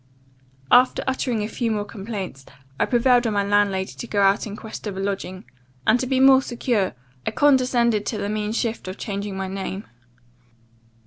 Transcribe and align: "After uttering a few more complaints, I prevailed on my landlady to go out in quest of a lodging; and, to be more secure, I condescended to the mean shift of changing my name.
"After 0.71 1.03
uttering 1.05 1.43
a 1.43 1.47
few 1.47 1.69
more 1.69 1.85
complaints, 1.85 2.43
I 2.79 2.87
prevailed 2.87 3.27
on 3.27 3.33
my 3.33 3.43
landlady 3.43 3.91
to 3.93 4.07
go 4.07 4.23
out 4.23 4.47
in 4.47 4.55
quest 4.55 4.87
of 4.87 4.97
a 4.97 4.99
lodging; 4.99 5.45
and, 5.85 5.99
to 5.99 6.07
be 6.07 6.19
more 6.19 6.41
secure, 6.41 6.95
I 7.27 7.29
condescended 7.29 8.03
to 8.07 8.17
the 8.17 8.27
mean 8.27 8.51
shift 8.51 8.87
of 8.87 8.97
changing 8.97 9.37
my 9.37 9.47
name. 9.47 9.83